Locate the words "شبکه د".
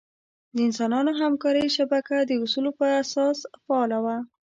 1.77-2.31